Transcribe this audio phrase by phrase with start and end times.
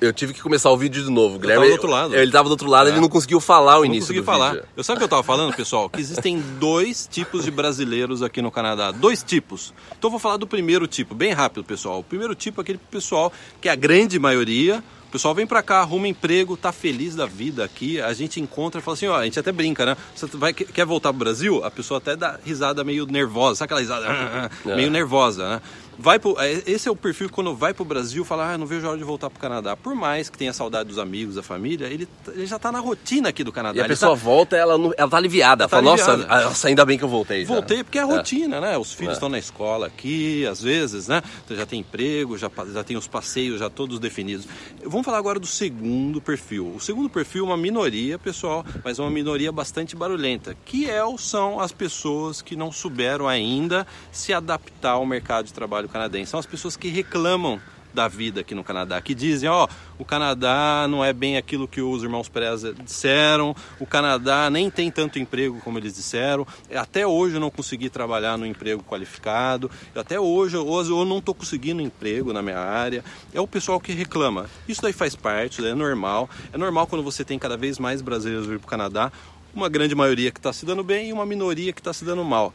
[0.00, 1.38] Eu tive que começar o vídeo de novo.
[1.38, 2.14] Guilherme, tava do outro lado.
[2.16, 2.92] Ele tava do outro lado, É.
[2.92, 4.50] ele não conseguiu falar o Não início consegui do falar.
[4.52, 4.64] vídeo.
[4.76, 5.88] Eu sabe o que eu tava falando, pessoal?
[5.88, 8.90] Que existem dois tipos de brasileiros aqui no Canadá.
[8.90, 9.72] Dois tipos.
[9.96, 12.00] Então eu vou falar do primeiro tipo, bem rápido, pessoal.
[12.00, 14.82] O primeiro tipo é aquele pessoal que é a grande maioria.
[15.08, 18.00] O pessoal vem pra cá, arruma emprego, tá feliz da vida aqui.
[18.00, 19.96] A gente encontra e fala assim, ó, a gente até brinca, né?
[20.12, 21.64] Você vai, quer voltar pro Brasil?
[21.64, 23.54] A pessoa até dá risada meio nervosa.
[23.60, 24.74] Sabe aquela risada É.
[24.74, 25.62] meio nervosa, né?
[25.98, 28.66] Vai pro, é, esse é o perfil que quando vai pro Brasil fala, ah, não
[28.66, 29.76] vejo a hora de voltar pro Canadá.
[29.76, 33.28] Por mais que tenha saudade dos amigos, da família, ele, ele já tá na rotina
[33.28, 33.76] aqui do Canadá.
[33.78, 35.64] E a Ele pessoa tá- volta, ela, não- ela tá aliviada.
[35.64, 36.34] Ela tá fala, nossa, aliviada.
[36.34, 37.44] ah, nossa, ainda bem que eu voltei.
[37.44, 38.16] já." Voltei porque é a É.
[38.16, 38.76] rotina, né?
[38.78, 39.14] Os filhos É.
[39.14, 41.22] estão na escola aqui, às vezes, né?
[41.44, 44.46] Então já tem emprego, já, já tem os passeios, já todos definidos.
[44.84, 46.72] Vamos falar agora do segundo perfil.
[46.74, 51.60] O segundo perfil é uma minoria, pessoal, mas uma minoria bastante barulhenta, que é, são
[51.60, 56.30] as pessoas que não souberam ainda se adaptar ao mercado de trabalho canadense.
[56.30, 57.60] São as pessoas que reclamam
[57.94, 61.80] da vida aqui no Canadá, que dizem, ó, o Canadá não é bem aquilo que
[61.80, 67.36] os irmãos Perez disseram, o Canadá nem tem tanto emprego como eles disseram, até hoje
[67.36, 72.42] eu não consegui trabalhar no emprego qualificado, até hoje eu, não estou conseguindo emprego na
[72.42, 74.46] minha área, é o pessoal que reclama.
[74.68, 78.46] Isso daí faz parte, é normal, é normal quando você tem cada vez mais brasileiros
[78.46, 79.12] vir para o Canadá,
[79.54, 82.24] uma grande maioria que está se dando bem e uma minoria que está se dando
[82.24, 82.52] mal.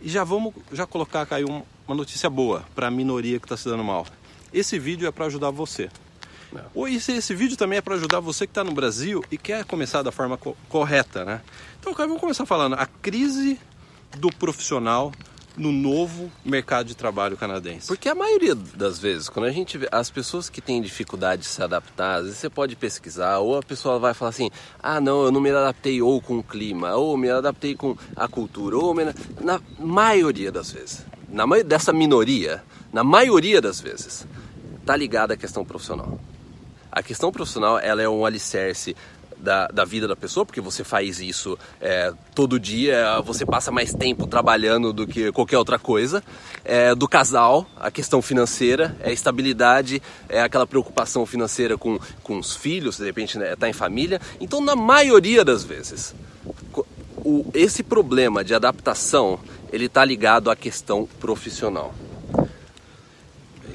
[0.00, 3.56] E já vamos já colocar aí um- uma notícia boa para a minoria que está
[3.56, 4.06] se dando mal.
[4.52, 5.90] Esse vídeo é para ajudar você.
[6.74, 9.64] Ou esse, esse vídeo também é para ajudar você que está no Brasil e quer
[9.66, 11.42] começar da forma co- correta, né?
[11.78, 13.58] Então, cara, vamos começar falando a crise
[14.16, 15.12] do profissional
[15.58, 17.88] no novo mercado de trabalho canadense.
[17.88, 21.48] Porque a maioria das vezes, quando a gente vê as pessoas que têm dificuldade de
[21.48, 25.24] se adaptar, às vezes você pode pesquisar, ou a pessoa vai falar assim: ah, não,
[25.24, 28.94] eu não me adaptei ou com o clima, ou me adaptei com a cultura, ou
[28.94, 29.04] me...
[29.40, 34.26] na maioria das vezes, na maioria dessa minoria, na maioria das vezes,
[34.86, 36.18] tá ligada à questão profissional.
[36.90, 38.96] A questão profissional ela é um alicerce
[39.40, 43.92] da, da vida da pessoa, porque você faz isso é, todo dia, você passa mais
[43.92, 46.22] tempo trabalhando do que qualquer outra coisa.
[46.64, 52.38] É, do casal, a questão financeira, é a estabilidade, é aquela preocupação financeira com, com
[52.38, 54.20] os filhos, de repente né, tá em família.
[54.40, 56.14] Então, na maioria das vezes,
[57.24, 59.38] o, esse problema de adaptação
[59.72, 61.94] ele está ligado à questão profissional.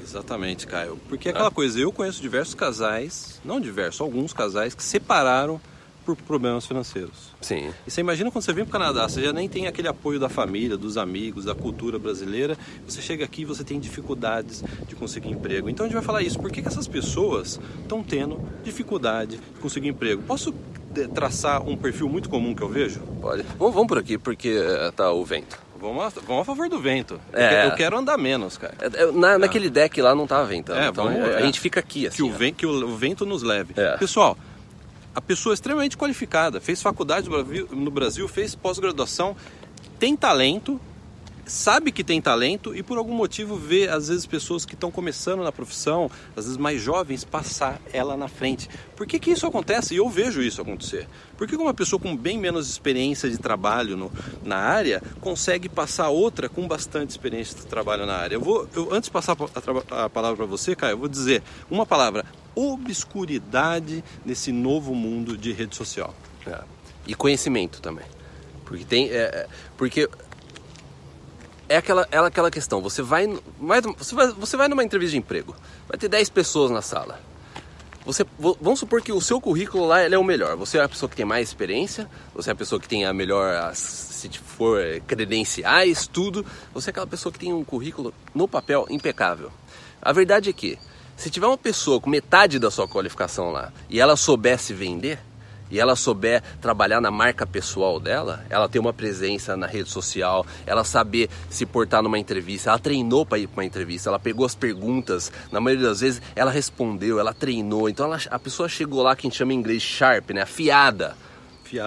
[0.02, 0.98] Exatamente, Caio.
[1.08, 5.60] Porque é aquela coisa, eu conheço diversos casais, não diversos, alguns casais que separaram
[6.04, 7.34] por problemas financeiros.
[7.40, 7.72] Sim.
[7.86, 10.20] E você imagina quando você vem para o Canadá, você já nem tem aquele apoio
[10.20, 12.58] da família, dos amigos, da cultura brasileira.
[12.86, 15.68] Você chega aqui e você tem dificuldades de conseguir emprego.
[15.68, 16.38] Então a gente vai falar isso.
[16.38, 20.22] Por que, que essas pessoas estão tendo dificuldade de conseguir emprego?
[20.22, 20.54] Posso
[20.96, 23.00] eh, traçar um perfil muito comum que eu vejo?
[23.20, 23.42] Pode.
[23.58, 25.63] Vamos, vamos por aqui, porque eh, tá o vento.
[25.84, 27.20] Vamos a, vamos a favor do vento.
[27.32, 27.48] Eu É.
[27.62, 28.74] que- Eu quero andar menos, cara.
[28.80, 30.80] É, é, Na, Naquele deck lá não tava ventando.
[30.80, 31.42] É, então vamos- a, é.
[31.42, 32.16] gente fica aqui assim.
[32.16, 33.74] que o, vento, que o vento nos leve.
[33.76, 33.96] É.
[33.98, 34.36] Pessoal,
[35.14, 37.28] a pessoa é extremamente qualificada, fez faculdade
[37.70, 39.36] no Brasil, fez pós-graduação,
[39.98, 40.80] tem talento,
[41.46, 45.42] sabe que tem talento e por algum motivo vê, às vezes, pessoas que estão começando
[45.42, 48.68] na profissão, às vezes mais jovens, passar ela na frente.
[48.96, 49.94] Por que, que isso acontece?
[49.94, 51.08] E eu vejo isso acontecer.
[51.36, 54.12] Por que uma pessoa com bem menos experiência de trabalho no-
[54.44, 58.36] na área consegue passar outra com bastante experiência de trabalho na área?
[58.36, 59.36] Eu vou, eu, antes de passar
[59.90, 62.24] a, a palavra para você, Caio, eu vou dizer uma palavra:
[62.54, 66.14] obscuridade nesse novo mundo de rede social.
[66.46, 66.60] É.
[67.06, 68.06] E conhecimento também.
[68.64, 69.10] Porque tem.
[69.10, 70.08] é, é, porque
[71.68, 73.26] é aquela, é aquela questão, você vai,
[73.60, 74.28] vai, você vai.
[74.32, 75.54] Você vai numa entrevista de emprego,
[75.88, 77.18] vai ter 10 pessoas na sala.
[78.06, 80.56] Você, vo- vamos supor que o seu currículo lá é o melhor.
[80.56, 83.14] Você é a pessoa que tem mais experiência, você é a pessoa que tem a
[83.14, 86.44] melhor, se for eh, credenciais, tudo.
[86.74, 89.50] Você é aquela pessoa que tem um currículo no papel impecável.
[90.02, 90.78] A verdade é que,
[91.16, 95.18] se tiver uma pessoa com metade da sua qualificação lá e ela soubesse vender,
[95.70, 100.46] e ela souber trabalhar na marca pessoal dela, ela ter uma presença na rede social,
[100.66, 104.44] ela saber se portar numa entrevista, ela treinou para ir para uma entrevista, ela pegou
[104.46, 109.02] as perguntas, na maioria das vezes ela respondeu, ela treinou, então ela- a pessoa chegou
[109.02, 111.16] lá que a gente chama em inglês sharp, né, afiada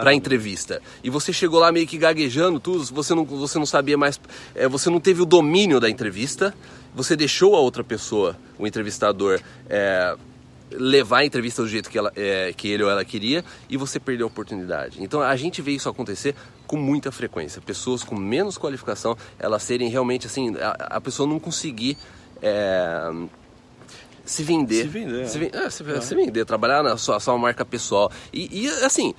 [0.02, 0.82] para entrevista.
[1.04, 4.20] E você chegou lá meio que gaguejando tudo, você não, você não sabia mais,
[4.56, 6.54] é, você não teve o domínio da entrevista,
[6.94, 10.16] você deixou a outra pessoa, o entrevistador, é,
[10.72, 14.00] levar a entrevista do jeito que, ela, é, que ele ou ela queria e você
[14.00, 15.02] perdeu a oportunidade.
[15.02, 16.36] Então a gente vê isso acontecer
[16.66, 17.62] com muita frequência.
[17.62, 21.98] Pessoas com menos qualificação, elas serem realmente assim, a, a pessoa não conseguir
[22.42, 23.10] é,
[24.26, 24.82] se vender.
[24.84, 25.52] Se vender, Se, é.
[25.54, 28.12] é, se- se vender, trabalhar na sua, sua marca pessoal.
[28.34, 29.14] E, e, assim,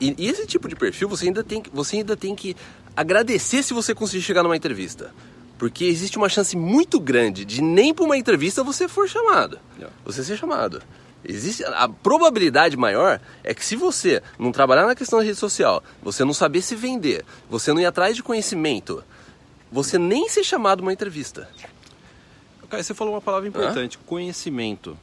[0.00, 2.56] e, e esse tipo de perfil você ainda, tem, você ainda tem que
[2.96, 5.12] agradecer se você conseguir chegar numa entrevista.
[5.58, 9.58] Porque existe uma chance muito grande de nem para uma entrevista você for chamado.
[9.76, 9.94] Yeah.
[10.04, 10.82] Você ser chamado.
[11.26, 15.82] Existe a probabilidade maior é que se você não trabalhar na questão da rede social,
[16.02, 19.02] você não saber se vender, você não ir atrás de conhecimento,
[19.72, 21.48] você nem ser chamado uma entrevista.
[22.68, 24.00] Cara, você falou uma palavra importante, Hã?
[24.06, 24.98] conhecimento.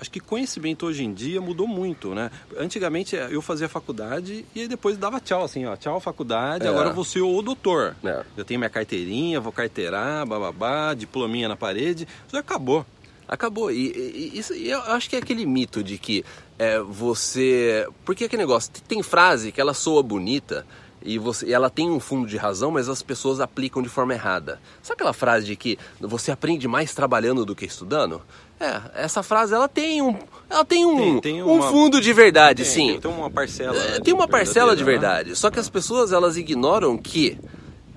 [0.00, 2.30] Acho que conhecimento hoje em dia mudou muito, né?
[2.56, 6.68] Antigamente eh, eu fazia faculdade e aí depois dava tchau, assim, ó, tchau faculdade, é.
[6.68, 7.96] agora você o doutor.
[8.04, 8.24] É.
[8.36, 12.86] Eu tenho minha carteirinha, vou carteirar, bababá, diplominha na parede, isso acabou.
[13.26, 13.70] Acabou.
[13.70, 16.24] E, e, isso, e eu acho que é aquele mito de que
[16.58, 17.86] é, você.
[18.04, 20.64] Porque aquele negócio, tem frase que ela soa bonita
[21.02, 24.14] e, você, e ela tem um fundo de razão, mas as pessoas aplicam de forma
[24.14, 24.60] errada.
[24.82, 28.22] Sabe aquela frase de que você aprende mais trabalhando do que estudando?
[28.60, 30.16] É, essa frase ela tem um,
[30.50, 33.00] ela tem um, tem, tem uma, um fundo de verdade, tem, sim.
[33.00, 33.76] Tem uma parcela.
[33.76, 34.90] É, tem uma parcela de né?
[34.90, 35.36] verdade.
[35.36, 37.38] Só que as pessoas elas ignoram que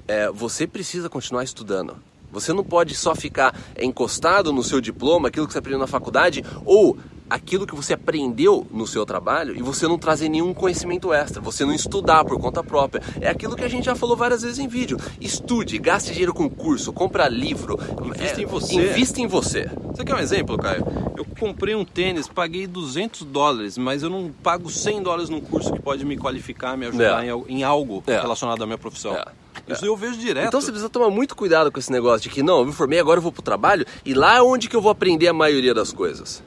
[0.08, 1.96] é, você precisa continuar estudando.
[2.32, 6.46] Você não pode só ficar encostado no seu diploma, aquilo que você aprendeu na faculdade,
[6.64, 6.98] ou
[7.32, 11.64] aquilo que você aprendeu no seu trabalho e você não trazer nenhum conhecimento extra, você
[11.64, 13.02] não estudar por conta própria.
[13.22, 14.98] É aquilo que a gente já falou várias vezes em vídeo.
[15.22, 18.74] Estude, gaste dinheiro com curso, compra livro, invista é, em você.
[18.74, 19.72] Invista em você.
[19.86, 20.86] Você quer um exemplo, Caio?
[21.18, 25.72] Eu comprei um tênis, paguei 200 dólares, mas eu não pago 100 dólares num curso
[25.72, 27.32] que pode me qualificar, me ajudar é.
[27.48, 28.20] em, algo é.
[28.20, 29.16] relacionado à minha profissão.
[29.16, 29.26] É.
[29.70, 30.48] Isso eu vejo direto.
[30.48, 33.00] Então você precisa tomar muito cuidado com esse negócio de que não, eu me formei,
[33.00, 35.74] agora eu vou pro trabalho e lá é onde que eu vou aprender a maioria
[35.74, 36.44] das coisas.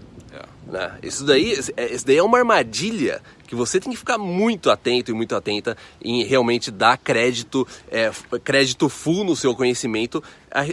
[0.74, 0.88] É.
[0.88, 0.98] Né?
[1.02, 5.10] Isso daí, é, isso daí é uma armadilha que você tem que ficar muito atento
[5.10, 8.10] e muito atenta em realmente dar crédito, é,
[8.42, 10.22] crédito full no seu conhecimento,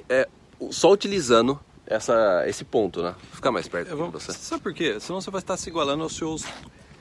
[0.09, 0.27] é,
[0.69, 3.13] só utilizando essa, esse ponto, né?
[3.33, 4.31] Ficar mais perto é, de você.
[4.33, 4.99] Sabe por quê?
[4.99, 6.43] Senão você vai estar se igualando aos seus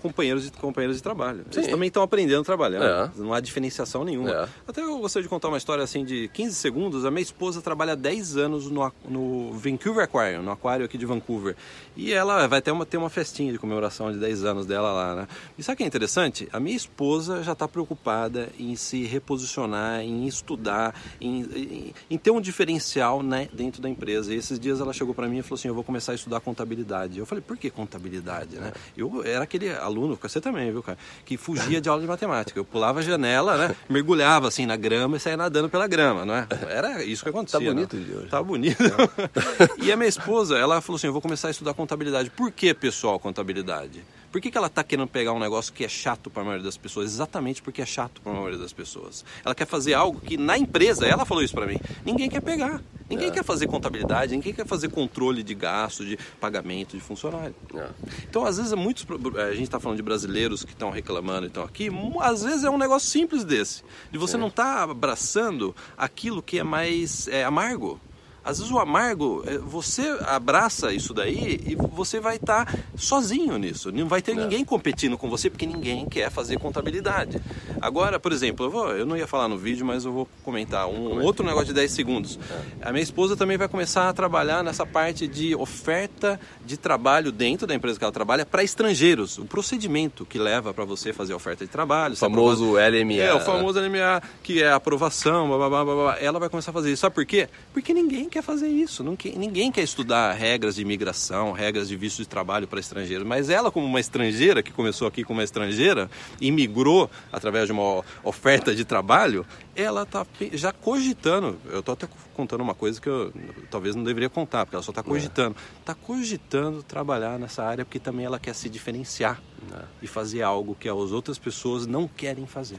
[0.00, 1.44] companheiros e companheiros de trabalho.
[1.50, 1.60] Sim.
[1.60, 2.84] Eles também estão aprendendo trabalhando.
[2.84, 3.10] É.
[3.16, 4.30] Não há diferenciação nenhuma.
[4.30, 4.48] É.
[4.66, 7.04] Até eu gostaria de contar uma história assim de 15 segundos.
[7.04, 11.56] A minha esposa trabalha 10 anos no, no Vancouver Aquarium, no aquário aqui de Vancouver.
[11.96, 15.14] E ela vai ter uma, ter uma festinha de comemoração de 10 anos dela lá,
[15.14, 15.28] né?
[15.58, 16.48] E sabe o que é interessante?
[16.52, 22.30] A minha esposa já está preocupada em se reposicionar, em estudar, em, em, em ter
[22.30, 24.32] um diferencial né, dentro da empresa.
[24.32, 26.40] E esses dias ela chegou para mim e falou assim: Eu vou começar a estudar
[26.40, 27.18] contabilidade.
[27.18, 28.56] Eu falei: Por que contabilidade?
[28.56, 28.72] Né?
[28.96, 30.98] Eu era aquele aluno, você também, viu, cara?
[31.24, 32.58] Que fugia de aula de matemática.
[32.58, 33.76] Eu pulava a janela, né?
[33.88, 36.46] Mergulhava assim na grama e saía nadando pela grama, não é?
[36.68, 37.58] Era isso que acontecia.
[37.58, 38.04] Tá bonito, né?
[38.04, 38.28] de hoje.
[38.28, 38.82] Tá bonito.
[39.82, 42.30] e a minha esposa, ela falou assim: eu vou começar a estudar contabilidade.
[42.30, 44.02] Por que, pessoal, contabilidade?
[44.30, 46.64] Por que, que ela está querendo pegar um negócio que é chato para a maioria
[46.64, 47.06] das pessoas?
[47.06, 49.24] Exatamente porque é chato para a maioria das pessoas.
[49.44, 52.80] Ela quer fazer algo que na empresa, ela falou isso para mim, ninguém quer pegar.
[53.08, 53.30] Ninguém é.
[53.32, 57.56] quer fazer contabilidade, ninguém quer fazer controle de gasto, de pagamento de funcionário.
[57.74, 57.88] É.
[58.28, 59.04] Então, às vezes, é muitos,
[59.36, 61.90] é, a gente está falando de brasileiros que estão reclamando e estão aqui,
[62.20, 66.60] às vezes é um negócio simples desse, de você não estar tá abraçando aquilo que
[66.60, 68.00] é mais é, amargo.
[68.44, 73.58] Às vezes o amargo, é, você abraça isso daí e você vai estar tá sozinho
[73.58, 73.92] nisso.
[73.92, 74.44] Não vai ter não.
[74.44, 77.40] ninguém competindo com você porque ninguém quer fazer contabilidade.
[77.80, 80.88] Agora, por exemplo, eu, vou, eu não ia falar no vídeo, mas eu vou comentar
[80.88, 82.38] um, um outro negócio de 10 segundos.
[82.80, 82.88] É.
[82.88, 87.66] A minha esposa também vai começar a trabalhar nessa parte de oferta de trabalho dentro
[87.66, 89.38] da empresa que ela trabalha para estrangeiros.
[89.38, 92.14] O procedimento que leva para você fazer a oferta de trabalho.
[92.14, 93.20] O famoso LMA.
[93.20, 96.18] É, o famoso LMA, que é aprovação, blá, blá, blá, blá.
[96.20, 97.00] Ela vai começar a fazer isso.
[97.02, 97.48] Sabe por quê?
[97.72, 99.04] Porque ninguém quer fazer isso.
[99.36, 103.26] ninguém quer estudar regras de imigração, regras de visto de trabalho para estrangeiros.
[103.26, 108.02] Mas ela, como uma estrangeira, que começou aqui como uma estrangeira, imigrou através de uma
[108.24, 111.58] oferta de trabalho, ela está já cogitando.
[111.66, 113.32] Eu estou até contando uma coisa que eu
[113.70, 115.56] talvez não deveria contar, porque ela só está cogitando.
[115.80, 119.82] Está cogitando trabalhar nessa área porque também ela quer se diferenciar é.
[120.00, 122.78] e fazer algo que as outras pessoas não querem fazer.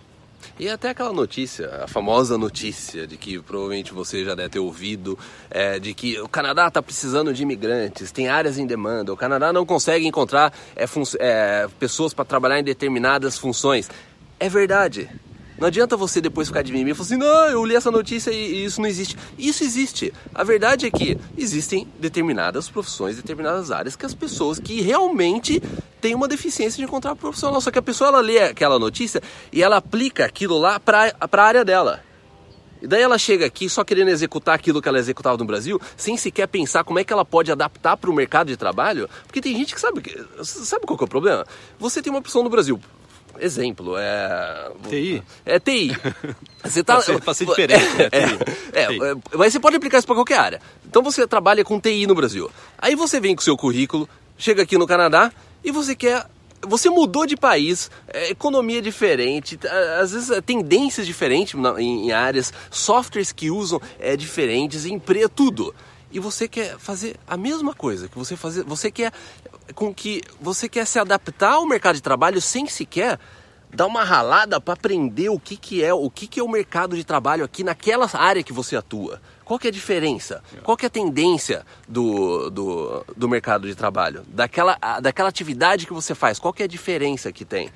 [0.60, 5.18] E até aquela notícia, a famosa notícia de que provavelmente você já deve ter ouvido,
[5.50, 9.52] é, de que o Canadá está precisando de imigrantes, tem áreas em demanda, o Canadá
[9.52, 10.86] não consegue encontrar é,
[11.20, 13.90] é, pessoas para trabalhar em determinadas funções.
[14.40, 15.10] É verdade.
[15.62, 18.32] Não adianta você depois ficar de mim e falar assim, não, eu li essa notícia
[18.32, 19.15] e isso não existe.
[19.38, 20.12] Isso existe.
[20.34, 25.62] A verdade é que existem determinadas profissões, determinadas áreas que as pessoas que realmente
[26.01, 27.62] têm uma deficiência de encontrar profissional.
[27.62, 29.22] Só que a pessoa ela lê aquela notícia
[29.53, 32.03] e ela aplica aquilo lá para a área dela.
[32.82, 36.18] E daí ela chega aqui só querendo executar aquilo que ela executava no Brasil, sem
[36.18, 39.08] sequer pensar como é que ela pode adaptar para o mercado de trabalho.
[39.27, 40.01] Porque tem gente que sabe.
[40.44, 41.46] Sabe qual que é o problema?
[41.77, 42.82] Você tem uma opção no Brasil.
[43.40, 44.72] Exemplo, é.
[44.90, 45.24] TI?
[45.46, 45.98] É TI.
[46.64, 47.02] Você tá.
[47.24, 47.82] Pra ser, diferente.
[48.74, 50.62] É, é, é, é, mas você pode aplicar isso para qualquer área.
[50.88, 52.50] Então você trabalha com TI no Brasil.
[52.78, 54.08] Aí você vem com o seu currículo,
[54.38, 55.32] chega aqui no Canadá
[55.64, 56.26] e você quer
[56.62, 59.60] você mudou de país, é, economia diferente,
[60.00, 65.74] às vezes é, tendências diferentes em, áreas, softwares que usam é, diferentes, emprego, tudo.
[66.12, 69.12] E você quer fazer a mesma coisa que você fazer, você quer
[69.74, 73.20] com que você quer se adaptar ao mercado de trabalho sem sequer
[73.74, 76.96] dar uma ralada para aprender o que, que é o que, que é o mercado
[76.96, 79.22] de trabalho aqui naquela área que você atua.
[79.46, 80.44] Qual que é a diferença?
[80.63, 84.24] Qual que é a tendência do, do, do mercado de trabalho?
[84.27, 87.70] Daquela, daquela atividade que você faz, qual que é a diferença que tem?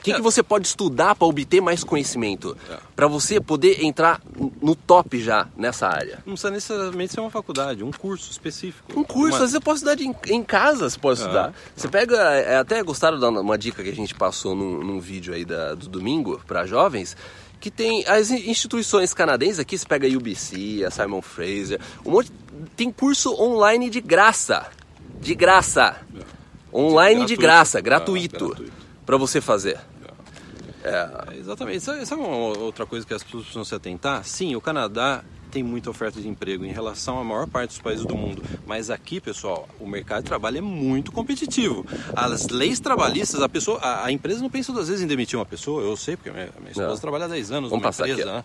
[0.00, 0.14] O que, é.
[0.14, 2.56] que você pode estudar para obter mais conhecimento?
[2.70, 2.78] É.
[2.96, 4.22] Para você poder entrar
[4.60, 6.22] no top já nessa área?
[6.24, 8.98] Não precisa necessariamente ser uma faculdade, um curso específico.
[8.98, 9.44] Um curso, uma...
[9.44, 11.22] às vezes você pode estudar em, em casa, você pode é.
[11.22, 11.54] estudar.
[11.76, 15.34] Você pega, é, até gostaram de uma dica que a gente passou num, num vídeo
[15.34, 17.14] aí da, do domingo para jovens,
[17.60, 22.32] que tem as instituições canadenses aqui, você pega a UBC, a Simon Fraser, um monte,
[22.74, 24.66] tem curso online de graça.
[25.20, 26.00] De graça.
[26.18, 26.40] É.
[26.74, 28.56] Online de, de graça, gratuito.
[29.10, 29.76] Para você fazer.
[30.84, 31.36] É.
[31.36, 31.80] Exatamente.
[31.80, 34.22] Sabe, sabe uma outra coisa que as pessoas precisam se atentar?
[34.24, 38.06] Sim, o Canadá tem muita oferta de emprego em relação à maior parte dos países
[38.06, 38.40] do mundo.
[38.64, 41.84] Mas aqui, pessoal, o mercado de trabalho é muito competitivo.
[42.14, 45.44] As leis trabalhistas, a pessoa, a, a empresa não pensa duas vezes em demitir uma
[45.44, 45.82] pessoa.
[45.82, 46.96] Eu sei, porque minha, minha esposa não.
[46.98, 48.32] trabalha há 10 anos Vamos numa empresa.
[48.32, 48.44] Né?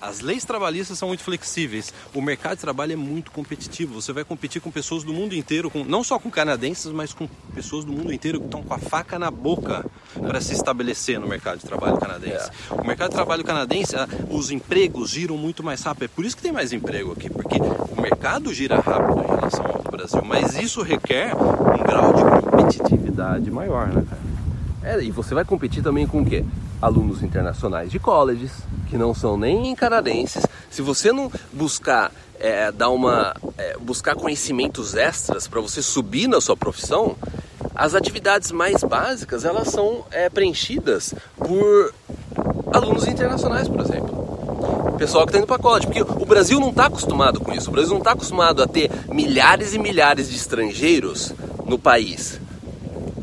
[0.00, 1.92] As leis trabalhistas são muito flexíveis.
[2.14, 4.00] O mercado de trabalho é muito competitivo.
[4.00, 7.26] Você vai competir com pessoas do mundo inteiro, com, não só com canadenses, mas com
[7.54, 9.84] pessoas do mundo inteiro que estão com a faca na boca
[10.20, 12.50] para se estabelecer no mercado de trabalho canadense.
[12.70, 12.74] É.
[12.74, 13.94] O mercado de trabalho canadense,
[14.30, 16.04] os empregos giram muito mais rápido.
[16.04, 19.64] É por isso que tem mais emprego aqui, porque o mercado gira rápido em relação
[19.66, 20.22] ao do Brasil.
[20.24, 24.36] Mas isso requer um grau de competitividade maior, né, cara?
[24.82, 26.44] É, e você vai competir também com o quê?
[26.80, 28.52] Alunos internacionais de colleges,
[28.88, 30.44] que não são nem canadenses.
[30.70, 36.40] Se você não buscar é, dar uma é, buscar conhecimentos extras para você subir na
[36.40, 37.16] sua profissão,
[37.74, 41.94] as atividades mais básicas elas são é, preenchidas por
[42.72, 44.96] alunos internacionais, por exemplo.
[44.98, 47.68] Pessoal que está indo para college, porque o Brasil não está acostumado com isso.
[47.68, 51.34] O Brasil não está acostumado a ter milhares e milhares de estrangeiros
[51.66, 52.40] no país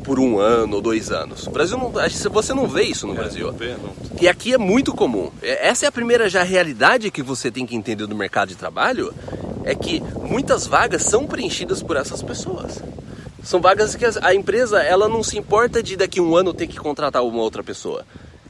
[0.03, 1.47] por um ano ou dois anos.
[1.47, 1.91] O Brasil não,
[2.31, 3.47] você não vê isso no é, Brasil.
[3.47, 3.93] Não vê, não.
[4.21, 5.31] E aqui é muito comum.
[5.41, 8.55] É, essa é a primeira já realidade que você tem que entender do mercado de
[8.55, 9.13] trabalho,
[9.63, 12.81] é que muitas vagas são preenchidas por essas pessoas.
[13.43, 16.67] São vagas que a empresa ela não se importa de daqui a um ano ter
[16.67, 18.05] que contratar uma outra pessoa.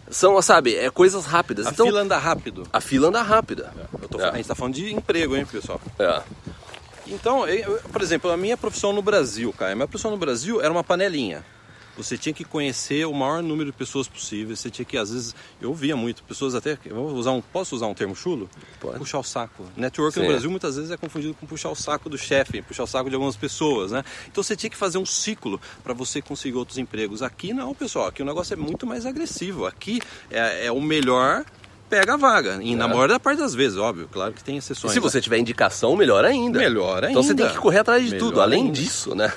[0.09, 1.65] São, sabe, é coisas rápidas.
[1.65, 2.67] A então, fila anda rápido.
[2.71, 3.73] A fila anda rápida.
[3.75, 4.25] É, tô, é.
[4.25, 5.81] A gente está falando de emprego, hein, pessoal?
[5.97, 6.21] É.
[7.07, 10.61] Então, eu, por exemplo, a minha profissão no Brasil, cara, a minha profissão no Brasil
[10.61, 11.43] era uma panelinha
[11.95, 14.55] você tinha que conhecer o maior número de pessoas possível.
[14.55, 16.77] Você tinha que, às vezes, eu via muito, pessoas até.
[16.89, 18.49] vou usar um, posso usar um termo chulo?
[18.79, 18.97] Pode.
[18.97, 19.65] Puxar o saco.
[19.77, 20.21] Network Sim.
[20.21, 23.09] no Brasil muitas vezes é confundido com puxar o saco do chefe, puxar o saco
[23.09, 24.03] de algumas pessoas, né?
[24.27, 27.21] Então você tinha que fazer um ciclo para você conseguir outros empregos.
[27.21, 28.07] Aqui não, pessoal.
[28.07, 29.65] Aqui o negócio é muito mais agressivo.
[29.65, 31.45] Aqui é, é o melhor
[31.93, 32.59] pega a vaga.
[32.61, 32.75] E é.
[32.75, 34.91] na maior parte das vezes, óbvio, claro que tem exceções.
[34.91, 36.57] E se você tiver indicação, melhor ainda.
[36.57, 37.11] Melhor ainda.
[37.11, 38.41] Então você tem que correr atrás de melhor tudo.
[38.41, 38.73] Além ainda.
[38.73, 39.31] disso, né?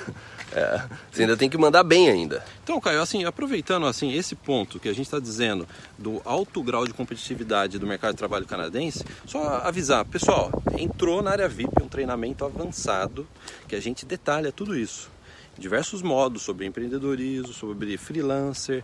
[0.51, 2.43] É, você ainda tem que mandar bem ainda.
[2.63, 5.67] Então, Caio, assim, aproveitando assim esse ponto que a gente está dizendo
[5.99, 10.49] do alto grau de competitividade do mercado de trabalho canadense, só avisar, pessoal,
[10.79, 13.27] entrou na área VIP um treinamento avançado
[13.67, 15.11] que a gente detalha tudo isso.
[15.59, 18.83] Diversos modos sobre empreendedorismo, sobre freelancer,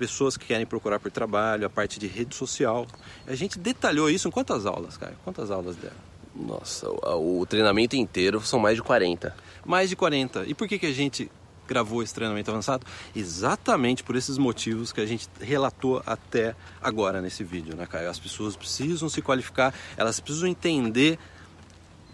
[0.00, 2.86] pessoas que querem procurar por trabalho, a parte de rede social.
[3.26, 5.14] A gente detalhou isso em quantas aulas, Caio?
[5.22, 5.96] Quantas aulas deram?
[6.34, 9.36] Nossa, o, o, treinamento inteiro são mais de 40.
[9.62, 10.46] Mais de 40.
[10.46, 11.30] E por que, que a gente
[11.68, 12.86] gravou esse treinamento avançado?
[13.14, 18.08] Exatamente por esses motivos que a gente relatou até agora nesse vídeo, né, Caio?
[18.08, 21.18] As pessoas precisam se qualificar, elas precisam entender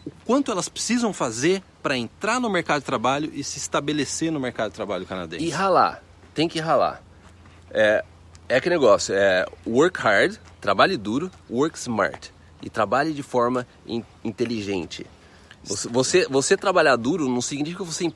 [0.05, 4.41] o quanto elas precisam fazer para entrar no mercado de trabalho e se estabelecer no
[4.41, 5.45] mercado de trabalho canadense.
[5.45, 6.03] E ralar,
[6.35, 7.06] tem que ralar.
[7.71, 8.05] É,
[8.49, 12.33] é que negócio, é work hard, trabalhe duro, work smart
[12.63, 15.07] e trabalhe de forma in, inteligente.
[15.65, 18.09] Você, você, você, trabalhar duro não significa você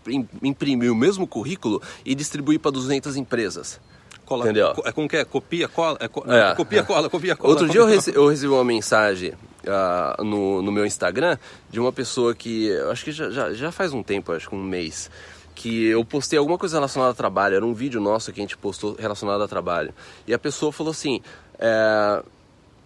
[0.42, 3.80] imprimir o mesmo currículo e distribuir para 200 empresas.
[4.24, 4.72] Cola, Entendeu?
[4.84, 5.24] É como que é?
[5.24, 5.98] Copia, cola?
[6.00, 7.52] É, co, é, copia, cola, copia, cola.
[7.52, 11.36] Outro dia eu recebi, eu recebi uma mensagem uh, no, no meu Instagram
[11.68, 14.62] de uma pessoa que, acho que já, já, já faz um tempo, acho que um
[14.62, 15.10] mês,
[15.60, 17.56] que eu postei alguma coisa relacionada a trabalho.
[17.56, 19.92] Era um vídeo nosso que a gente postou relacionado a trabalho.
[20.26, 21.20] E a pessoa falou assim...
[21.58, 22.22] É,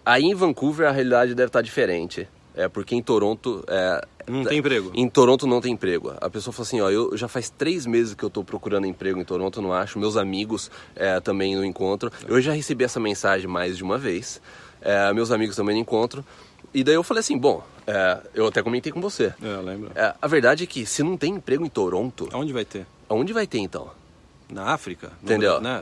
[0.05, 2.27] Aí em Vancouver a realidade deve estar diferente.
[2.53, 3.65] É porque em Toronto.
[3.67, 4.91] É, não tem emprego.
[4.93, 6.13] Em Toronto não tem emprego.
[6.21, 9.19] A pessoa falou assim: ó, eu já faz três meses que eu estou procurando emprego
[9.19, 9.97] em Toronto, não acho.
[9.97, 12.11] Meus amigos é, também não encontram.
[12.27, 14.39] Eu já recebi essa mensagem mais de uma vez.
[14.79, 16.23] É, meus amigos também não encontram.
[16.75, 19.33] E daí eu falei assim: bom, é, eu até comentei com você.
[19.41, 19.91] É, eu lembro.
[19.95, 22.27] É, a verdade é que se não tem emprego em Toronto.
[22.33, 22.85] Aonde vai ter?
[23.07, 23.89] Aonde vai ter então?
[24.49, 25.11] Na África?
[25.23, 25.61] Entendeu?
[25.61, 25.81] Na,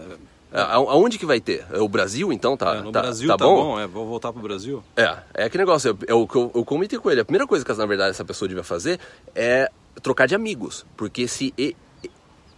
[0.51, 1.65] A- Aonde que vai ter?
[1.73, 3.55] É O Brasil, então, tá, É, no tá, Brasil tá tá, bom?
[3.55, 4.83] bom, é, vou voltar pro Brasil.
[4.95, 7.21] É, é que negócio, é, é o que eu, eu comentei com ele.
[7.21, 8.99] A primeira coisa que, na verdade, essa pessoa devia fazer
[9.33, 9.71] é
[10.03, 10.85] trocar de amigos.
[10.95, 11.51] Porque se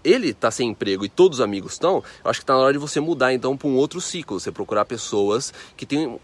[0.03, 2.73] ele tá sem emprego e todos os amigos estão, eu acho que tá na hora
[2.73, 4.39] de você mudar, então, para um outro ciclo.
[4.39, 6.19] Você procurar pessoas que têm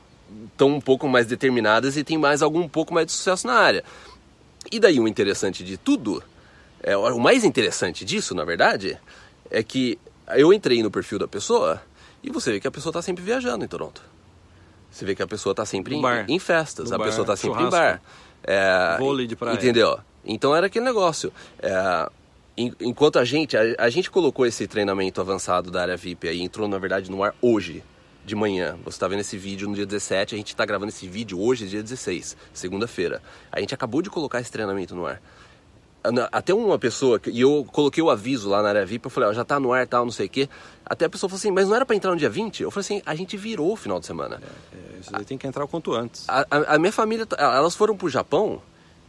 [0.52, 3.84] estão um pouco mais determinadas e tem mais algum pouco mais de sucesso na área.
[4.72, 6.24] E daí o interessante de tudo,
[6.84, 8.98] é, o mais interessante disso, na verdade,
[9.50, 9.98] é que
[10.36, 11.82] eu entrei no perfil da pessoa
[12.24, 14.02] e você vê que a pessoa está sempre viajando em Toronto.
[14.92, 17.36] Você vê que a pessoa está sempre em, em festas, No a bar, pessoa está
[17.36, 17.78] sempre churrasco.
[17.78, 18.02] em bar.
[18.44, 19.56] É, Vôlei de praia.
[19.56, 20.00] Entendeu?
[20.26, 21.32] Então era aquele negócio.
[21.60, 22.10] É,
[22.58, 26.42] en- enquanto a gente, a, a gente colocou esse treinamento avançado da área VIP aí,
[26.42, 27.84] entrou na verdade no ar hoje,
[28.26, 28.78] de manhã.
[28.84, 31.68] Você está vendo esse vídeo no dia 17, a gente está gravando esse vídeo hoje,
[31.68, 33.22] dia 16, segunda-feira.
[33.52, 35.22] A gente acabou de colocar esse treinamento no ar.
[36.04, 39.30] Ana- Até uma pessoa, e eu coloquei o aviso lá na área VIP, eu falei,
[39.30, 40.50] ó, já tá no ar tal, não sei o quê.
[40.86, 42.64] Até a pessoa falou assim, mas não era pra entrar no dia 20?
[42.64, 44.42] Eu falei assim, a gente virou o final de semana.
[44.74, 44.78] É,
[45.14, 46.28] aí tem que entrar o quanto antes.
[46.28, 48.60] A, a- a minha família, tá- elas foram pro Japão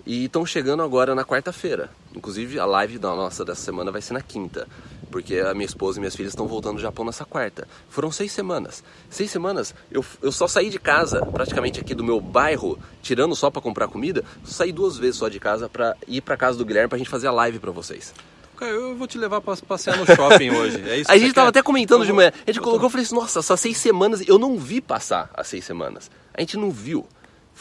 [0.04, 1.88] e estão chegando agora na quarta-feira.
[2.14, 4.68] Inclusive, a live da nossa dessa semana vai ser na quinta.
[5.12, 7.68] Porque a minha esposa e minhas filhas estão voltando do Japão nessa quarta.
[7.90, 8.82] Foram seis semanas.
[9.10, 13.50] Seis semanas, eu, eu só saí de casa, praticamente aqui do meu bairro, tirando só
[13.50, 16.88] pra comprar comida, saí duas vezes só de casa pra ir pra casa do Guilherme
[16.88, 18.14] pra gente fazer a live pra vocês.
[18.60, 20.80] Eu vou te levar pra passear no shopping hoje.
[20.88, 21.58] É A gente você tava quer?
[21.58, 22.32] até comentando Eu de vou- manhã.
[22.46, 24.22] A gente colocou, eu falei assim, nossa, só seis semanas.
[24.26, 26.08] Eu não vi passar as seis semanas.
[26.32, 27.04] A gente não viu.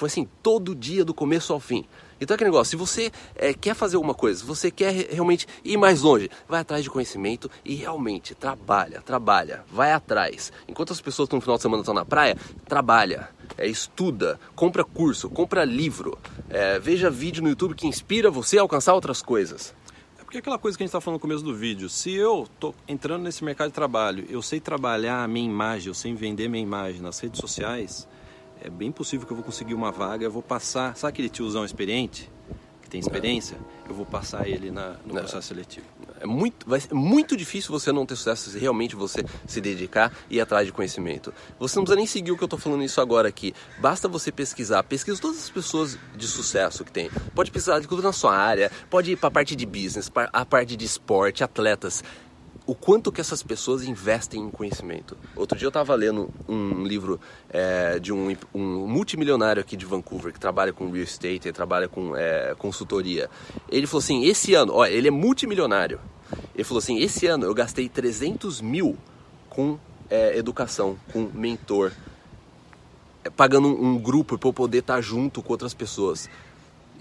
[0.01, 1.86] Foi assim, todo dia, do começo ao fim.
[2.20, 5.08] Então é aquele negócio, se você é, quer fazer alguma coisa, se você quer re-
[5.12, 10.51] realmente ir mais longe, vai atrás de conhecimento e realmente trabalha, trabalha, vai atrás.
[10.67, 12.36] Enquanto as pessoas no final de semana estão na praia,
[12.67, 16.17] trabalha, é, estuda, compra curso, compra livro,
[16.50, 19.72] é, veja vídeo no YouTube que inspira você a alcançar outras coisas.
[20.20, 22.48] É porque aquela coisa que a gente está falando no começo do vídeo, se eu
[22.60, 26.50] tô entrando nesse mercado de trabalho, eu sei trabalhar a minha imagem, eu sei vender
[26.50, 28.08] minha imagem nas redes sociais,
[28.63, 31.65] é bem possível que eu vou conseguir uma vaga, eu vou passar, sabe aquele tiozão
[31.65, 32.30] experiente,
[32.82, 33.58] que tem experiência?
[33.88, 35.86] Eu vou passar ele na, no processo seletivo.
[36.20, 40.13] É muito, vai ser muito difícil você não ter sucesso se realmente você se dedicar
[40.30, 41.33] e ir atrás de conhecimento.
[41.59, 43.55] Você não precisa nem seguir o que eu estou falando isso agora aqui.
[43.79, 44.83] Basta você pesquisar.
[44.83, 47.09] Pesquisa todas as pessoas de sucesso que tem.
[47.33, 50.29] Pode pesquisar de tudo na sua área, pode ir para a parte de business, para
[50.31, 52.03] a parte de esporte, atletas.
[52.72, 55.18] O quanto que essas pessoas investem em conhecimento.
[55.36, 60.31] Outro dia eu estava lendo um livro é, de um, um multimilionário aqui de Vancouver
[60.31, 63.29] que trabalha com real estate, ele trabalha com é, consultoria.
[63.68, 66.00] Ele falou assim: esse ano, olha, ele é multimilionário.
[66.55, 68.98] Ele falou assim: esse ano eu gastei 300 mil
[69.50, 69.77] com
[70.10, 71.92] é, educação, com mentor,
[73.25, 76.29] é, pagando um, um grupo para eu poder estar junto com outras pessoas.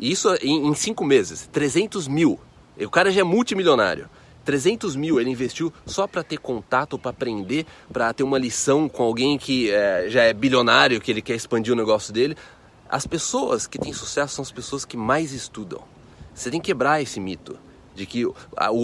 [0.01, 2.41] E isso em, em cinco meses, 300 mil.
[2.77, 4.11] E o cara já é multimilionário.
[4.51, 9.05] 300 mil ele investiu só para ter contato, para aprender, para ter uma lição com
[9.05, 12.37] alguém que é, já é bilionário, que ele quer expandir o negócio dele.
[12.89, 15.83] As pessoas que têm sucesso são as pessoas que mais estudam.
[16.35, 17.57] Você tem que quebrar esse mito
[17.95, 18.35] de que o-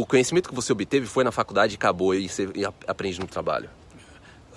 [0.06, 2.48] conhecimento que você obteve foi na faculdade e acabou e você
[2.86, 3.68] aprende no trabalho.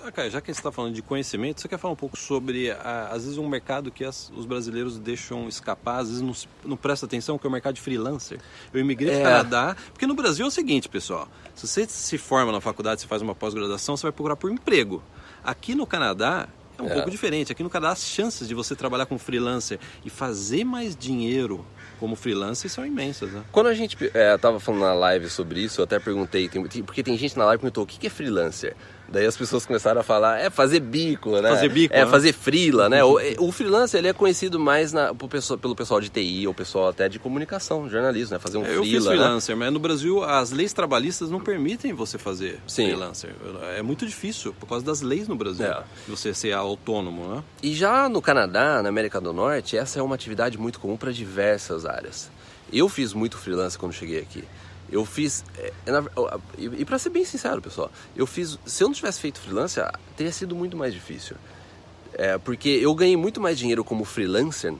[0.02, 2.16] Ah, cara, já que a gente está falando de conhecimento, você quer falar um pouco
[2.18, 6.32] sobre, ah, às vezes, um mercado que as- os brasileiros deixam escapar, às vezes não,
[6.64, 8.40] não presta atenção, que é o mercado de freelancer.
[8.72, 9.20] Eu imigrei É.
[9.20, 12.60] para o Canadá, porque no Brasil é o seguinte, pessoal, se você se forma na
[12.60, 15.02] faculdade, você faz uma pós-graduação, você vai procurar por emprego.
[15.44, 16.94] Aqui no Canadá é um É.
[16.94, 17.52] pouco diferente.
[17.52, 21.64] Aqui no Canadá, as chances de você trabalhar como freelancer e fazer mais dinheiro
[21.98, 23.42] como freelancer são imensas, né?
[23.52, 27.02] Quando a gente é, tava falando na live sobre isso, eu até perguntei, tem- porque
[27.02, 28.74] tem gente na live que perguntou o que que é freelancer.
[29.12, 31.48] Daí as pessoas começaram a falar, é fazer bico, né?
[31.48, 32.10] Fazer bico, É né?
[32.10, 33.02] fazer frila, né?
[33.02, 36.54] O, o freelancer ele é conhecido mais na, pro pessoal- pelo pessoal de TI, ou
[36.54, 38.38] pessoal até de comunicação, jornalismo, né?
[38.38, 39.10] Fazer um É, Eu fiz né?
[39.10, 42.84] freelancer, mas no Brasil as leis trabalhistas não permitem você fazer Sim.
[42.84, 43.34] freelancer.
[43.76, 45.66] É muito difícil por causa das leis no Brasil.
[45.66, 45.82] É.
[46.06, 47.42] Você ser autônomo, né?
[47.64, 51.10] E já no Canadá, na América do Norte, essa é uma atividade muito comum para
[51.12, 52.30] diversas áreas.
[52.72, 54.44] Eu fiz muito freelance quando cheguei aqui.
[54.90, 55.44] Eu fiz.
[55.56, 56.04] é, na-
[56.58, 58.58] e para ser bem sincero, pessoal, eu fiz.
[58.66, 61.36] Se eu não tivesse feito freelance, ah, teria sido muito mais difícil.
[62.14, 64.74] É, porque eu ganhei muito mais dinheiro como freelancer,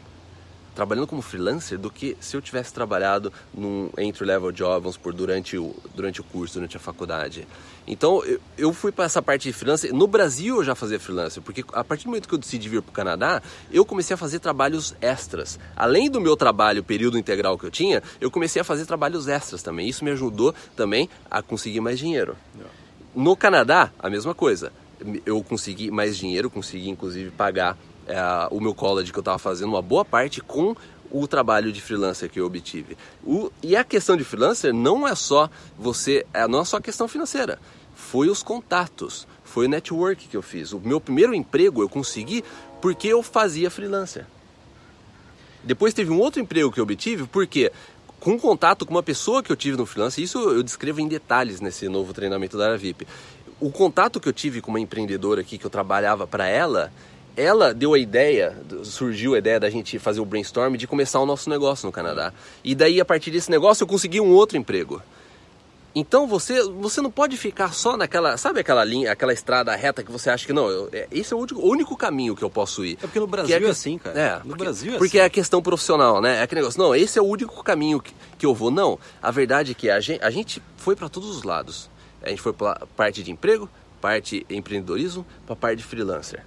[0.74, 5.56] trabalhando como freelancer, do que se eu tivesse trabalhado num entry-level job, vamos supor, durante
[5.56, 7.46] o, durante o curso, durante a faculdade.
[7.86, 9.92] Então, eu, eu fui para essa parte de freelancer.
[9.92, 12.82] No Brasil eu já fazia freelancer, porque a partir do momento que eu decidi vir
[12.82, 15.58] para o Canadá, eu comecei a fazer trabalhos extras.
[15.76, 19.62] Além do meu trabalho, período integral que eu tinha, eu comecei a fazer trabalhos extras
[19.62, 19.88] também.
[19.88, 22.36] Isso me ajudou também a conseguir mais dinheiro.
[23.14, 24.72] No Canadá, a mesma coisa.
[25.24, 27.76] Eu consegui mais dinheiro, consegui inclusive pagar
[28.10, 30.74] é, o meu college que eu estava fazendo, uma boa parte com
[31.10, 32.96] o trabalho de freelancer que eu obtive.
[33.24, 37.08] O- e a questão de freelancer não é só você, é, não é só questão
[37.08, 37.58] financeira.
[37.96, 40.72] Foi os contatos, foi o network que eu fiz.
[40.72, 42.44] O meu primeiro emprego eu consegui
[42.80, 44.24] porque eu fazia freelancer.
[45.62, 47.70] Depois teve um outro emprego que eu obtive porque
[48.18, 51.60] com contato com uma pessoa que eu tive no freelance, isso eu descrevo em detalhes
[51.60, 53.06] nesse novo treinamento da área VIP.
[53.58, 56.90] O contato que eu tive com uma empreendedora aqui que eu trabalhava para ela,
[57.36, 61.26] ela deu a ideia, surgiu a ideia da gente fazer o brainstorm de começar o
[61.26, 62.32] nosso negócio no Canadá.
[62.64, 65.02] E daí a partir desse negócio eu consegui um outro emprego.
[65.94, 70.12] Então você, você não pode ficar só naquela, sabe aquela linha, aquela estrada reta que
[70.12, 72.84] você acha que não, eu, é, esse é o único, único, caminho que eu posso
[72.84, 72.92] ir.
[73.02, 74.18] É porque no Brasil é, é, assim, cara.
[74.18, 75.24] É, no porque, Brasil é Porque assim.
[75.24, 76.38] é a questão profissional, né?
[76.38, 78.70] É aquele negócio, não, esse é o único caminho que, que eu vou.
[78.70, 81.90] Não, a verdade é que a gente, a gente foi para todos os lados.
[82.22, 83.68] A gente foi para parte de emprego,
[84.00, 86.44] parte empreendedorismo, para parte de freelancer.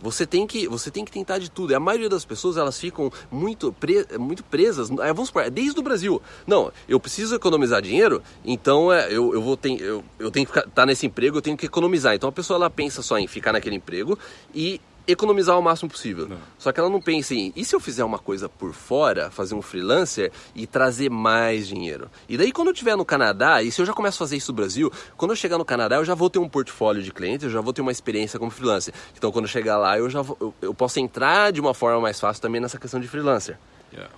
[0.00, 1.72] Você tem que, você tem que tentar de tudo.
[1.72, 4.90] E a maioria das pessoas elas ficam muito, pre, muito presas.
[4.90, 6.20] É, vamos supor, desde o Brasil.
[6.46, 10.58] Não, eu preciso economizar dinheiro, então é, eu, eu vou ter, eu, eu tenho que
[10.58, 12.14] estar tá nesse emprego, eu tenho que economizar.
[12.14, 14.18] Então a pessoa ela pensa só em ficar naquele emprego
[14.54, 16.28] e economizar o máximo possível.
[16.28, 16.38] Não.
[16.58, 19.54] Só que ela não pensa em, e se eu fizer uma coisa por fora, fazer
[19.54, 22.10] um freelancer e trazer mais dinheiro?
[22.28, 24.52] E daí quando eu estiver no Canadá, e se eu já começo a fazer isso
[24.52, 27.44] no Brasil, quando eu chegar no Canadá, eu já vou ter um portfólio de clientes,
[27.44, 28.92] eu já vou ter uma experiência como freelancer.
[29.16, 32.00] Então quando eu chegar lá, eu já vou, eu, eu posso entrar de uma forma
[32.00, 33.58] mais fácil também nessa questão de freelancer.
[33.92, 34.12] Yeah.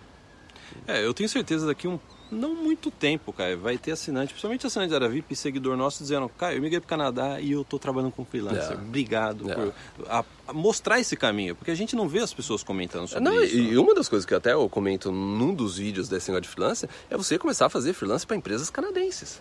[0.87, 1.99] É, eu tenho certeza daqui um
[2.31, 3.57] não muito tempo, cara.
[3.57, 6.89] Vai ter assinante, principalmente assinante da Aravip, seguidor nosso, dizendo, cara, eu migrei para o
[6.89, 8.63] Canadá e eu estou trabalhando com freelancer.
[8.63, 8.83] Yeah.
[8.83, 9.73] Obrigado yeah.
[9.97, 13.25] por a, a mostrar esse caminho, porque a gente não vê as pessoas comentando sobre
[13.25, 13.57] não, isso.
[13.57, 16.89] E uma das coisas que até eu comento num dos vídeos desse negócio de freelancer
[17.11, 19.41] é você começar a fazer freelancer para empresas canadenses.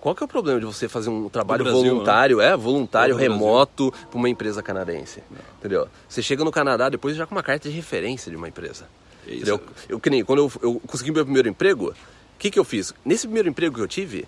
[0.00, 2.46] Qual que é o problema de você fazer um trabalho Brasil, voluntário, né?
[2.46, 5.22] é, voluntário, remoto para uma empresa canadense?
[5.28, 5.38] Não.
[5.58, 5.88] Entendeu?
[6.08, 8.86] Você chega no Canadá depois já com uma carta de referência de uma empresa.
[9.28, 9.50] Isso.
[9.50, 12.64] Eu, eu, que nem, quando eu, eu consegui meu primeiro emprego, o que, que eu
[12.64, 12.94] fiz?
[13.04, 14.26] Nesse primeiro emprego que eu tive,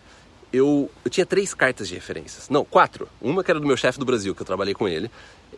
[0.53, 2.49] eu, eu tinha três cartas de referências.
[2.49, 3.09] Não, quatro.
[3.21, 5.11] Uma que era do meu chefe do Brasil, que eu trabalhei com ele.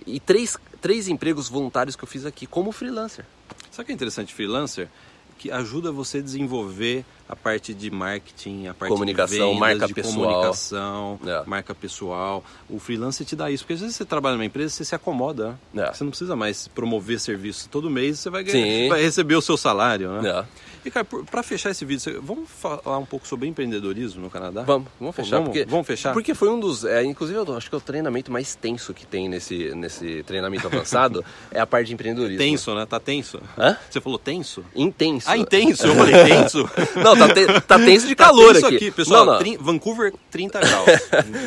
[0.07, 3.25] E três, três empregos voluntários que eu fiz aqui como freelancer.
[3.71, 4.89] Sabe o que é interessante freelancer?
[5.39, 9.87] Que ajuda você a desenvolver a parte de marketing, a parte comunicação, de vendas, marca
[9.87, 10.15] de pessoal.
[10.15, 11.43] comunicação, é.
[11.47, 12.45] marca pessoal.
[12.69, 15.59] O freelancer te dá isso, porque às vezes você trabalha numa empresa, você se acomoda,
[15.73, 15.85] né?
[15.85, 15.95] é.
[15.95, 17.69] você não precisa mais promover serviço.
[17.71, 20.29] Todo mês você vai, ganhar, vai receber o seu salário, né?
[20.29, 20.45] É.
[20.85, 24.63] E, cara, para fechar esse vídeo, vamos falar um pouco sobre empreendedorismo no Canadá?
[24.63, 25.37] Vamos, vamos fechar.
[25.37, 26.13] Vamos, porque, vamos fechar?
[26.13, 26.85] Porque foi um dos.
[26.85, 30.67] É, inclusive, eu acho que é o treinamento mais tenso que tem nesse, nesse treinamento
[30.67, 32.39] avançado é a parte de empreendedorismo.
[32.39, 32.85] Tenso, né?
[32.85, 33.41] Tá tenso?
[33.57, 33.77] Hã?
[33.89, 34.65] Você falou tenso?
[34.75, 35.31] Intenso.
[35.31, 35.87] Ah, intenso.
[35.87, 36.71] Eu falei tenso.
[36.97, 38.77] não, tá, te, tá tenso de calor tá aqui.
[38.77, 38.91] aqui.
[38.91, 39.27] pessoal.
[39.27, 39.59] Não, não.
[39.59, 40.87] Vancouver, 30 graus.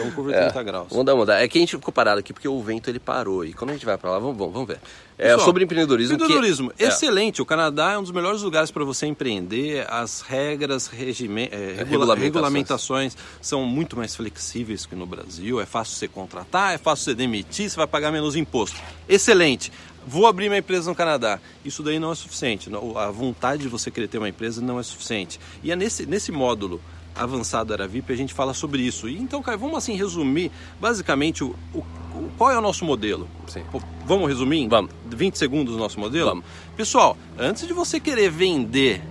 [0.03, 0.87] Vancouver, 30 é, graus.
[0.89, 1.41] Vamos dar mudar.
[1.41, 3.45] É que a gente ficou parado aqui porque o vento ele parou.
[3.45, 4.79] E quando a gente vai para lá, vamos, vamos, vamos ver.
[5.17, 6.15] É Pessoal, sobre empreendedorismo.
[6.15, 6.83] Empreendedorismo, que...
[6.83, 7.39] excelente.
[7.39, 7.41] É.
[7.41, 9.85] O Canadá é um dos melhores lugares para você empreender.
[9.89, 11.49] As regras, regime...
[11.51, 12.23] é, regulamentações.
[12.23, 15.61] regulamentações são muito mais flexíveis que no Brasil.
[15.61, 18.77] É fácil você contratar, é fácil você demitir, você vai pagar menos imposto.
[19.07, 19.71] Excelente.
[20.05, 21.39] Vou abrir minha empresa no Canadá.
[21.63, 22.69] Isso daí não é suficiente.
[22.95, 25.39] A vontade de você querer ter uma empresa não é suficiente.
[25.63, 26.79] E é nesse, nesse módulo
[27.15, 29.07] avançado era VIP, a gente fala sobre isso.
[29.07, 33.27] E então, cara, vamos assim resumir basicamente o, o, o qual é o nosso modelo.
[33.47, 33.63] Sim.
[34.05, 34.67] Vamos resumir?
[34.67, 34.91] Vamos.
[35.09, 36.29] 20 segundos o nosso modelo?
[36.29, 36.45] Vamos.
[36.75, 39.01] Pessoal, antes de você querer vender,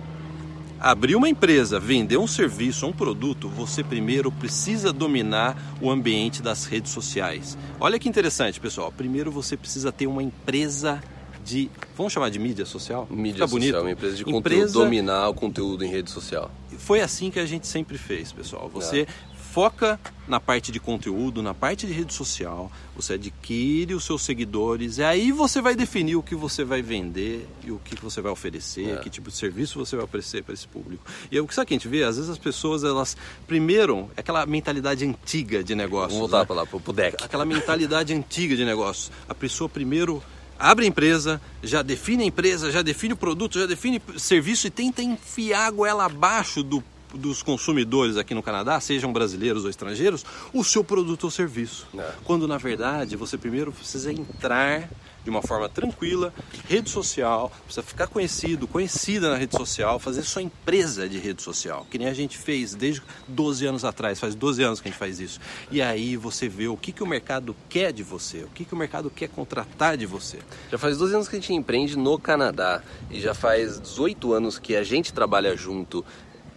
[0.79, 6.65] abrir uma empresa, vender um serviço, um produto, você primeiro precisa dominar o ambiente das
[6.65, 7.57] redes sociais.
[7.79, 8.91] Olha que interessante, pessoal.
[8.91, 11.01] Primeiro você precisa ter uma empresa
[11.45, 11.69] de.
[11.95, 13.07] Vamos chamar de mídia social?
[13.09, 13.79] Mídia Fica social, bonito.
[13.81, 16.51] uma empresa de conteúdo, Empresa- dominar o conteúdo em rede social.
[16.79, 18.69] Foi assim que a gente sempre fez, pessoal.
[18.73, 19.07] Você
[19.51, 24.97] foca na parte de conteúdo, na parte de rede social, você adquire os seus seguidores,
[24.97, 28.33] e aí você vai definir o que você vai vender e o que você vai
[28.33, 28.97] oferecer, É.
[28.97, 31.05] que tipo de serviço você vai oferecer para esse público.
[31.31, 32.03] E o que sabe que a gente vê?
[32.03, 33.15] Às vezes as pessoas, elas,
[33.47, 36.11] primeiro, é aquela mentalidade antiga de negócios.
[36.15, 36.45] Vamos voltar né?
[36.45, 37.23] para lá, pro, pro deck.
[37.23, 39.09] aquela mentalidade antiga de negócios.
[39.29, 40.21] A pessoa primeiro
[40.59, 44.67] abre a empresa, já define a empresa, já define o produto, já define o serviço
[44.67, 46.83] e tenta enfiar a goela abaixo do,
[47.17, 51.87] dos consumidores aqui no Canadá, sejam brasileiros ou estrangeiros, o seu produto ou serviço.
[51.97, 52.11] É.
[52.23, 54.89] Quando na verdade você primeiro precisa entrar
[55.25, 56.31] de uma forma tranquila,
[56.69, 61.85] rede social, precisa ficar conhecido, conhecida na rede social, fazer sua empresa de rede social,
[61.89, 64.99] que nem a gente fez desde 12 anos atrás, faz 12 anos que a gente
[64.99, 65.39] faz isso.
[65.71, 68.73] E aí você vê o que, que o mercado quer de você, o que, que
[68.75, 70.37] o mercado quer contratar de você.
[70.71, 74.59] Já faz 12 anos que a gente empreende no Canadá e já faz 18 anos
[74.59, 76.05] que a gente trabalha junto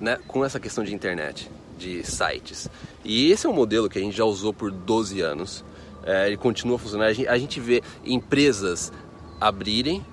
[0.00, 2.68] né, com essa questão de internet, de sites.
[3.04, 5.64] E esse é um modelo que a gente já usou por 12 anos.
[6.04, 7.08] É, ele continua funcionando.
[7.08, 8.92] A gente, a gente vê empresas
[9.40, 10.04] abrirem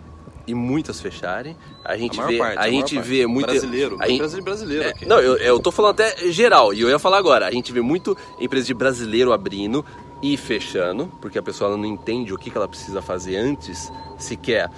[0.48, 1.56] e muitas fecharem.
[1.84, 3.08] A gente A vê, parte, a a gente parte.
[3.10, 5.06] vê muito Brasileiro, a gente- empresa de brasileiro É, aqui.
[5.06, 7.48] Não, eu, eu tô falando até geral, e eu ia falar agora.
[7.48, 9.84] A gente vê muito empresa de brasileiro abrindo,
[10.22, 14.70] ir fechando, porque a pessoa não entende o que, ela precisa fazer antes, sequer,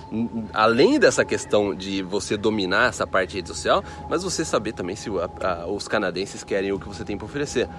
[0.54, 4.96] além dessa questão de você dominar essa parte de rede social, mas você saber também
[4.96, 7.70] se os canadenses querem o que você tem para oferecer.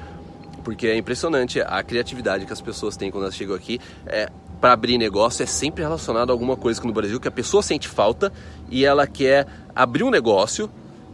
[0.62, 3.80] Porque é impressionante a criatividade que as pessoas têm quando elas chegam aqui.
[4.06, 7.30] É, para abrir negócio é sempre relacionado a alguma coisa que no Brasil que a
[7.30, 8.32] pessoa sente falta
[8.68, 10.68] e ela quer abrir um negócio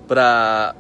[0.09, 0.75] para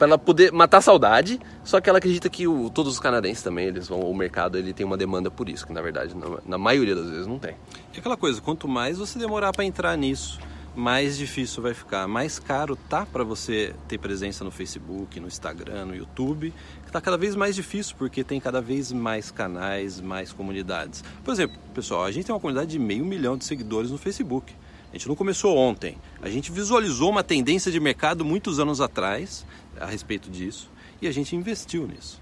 [0.00, 3.42] para ela poder matar a saudade, só que ela acredita que o, todos os canadenses
[3.42, 6.38] também, eles vão, o mercado ele tem uma demanda por isso, que na verdade na,
[6.46, 7.54] na maioria das vezes não tem.
[7.94, 10.40] É aquela coisa, quanto mais você demorar para entrar nisso,
[10.74, 15.84] mais difícil vai ficar, mais caro tá para você ter presença no Facebook, no Instagram,
[15.84, 16.50] no YouTube,
[16.90, 21.04] tá cada vez mais difícil porque tem cada vez mais canais, mais comunidades.
[21.22, 24.50] Por exemplo, pessoal, a gente tem uma comunidade de meio milhão de seguidores no Facebook.
[24.90, 25.96] A gente não começou ontem.
[26.20, 29.46] A gente visualizou uma tendência de mercado muitos anos atrás
[29.78, 32.20] a respeito disso e a gente investiu nisso.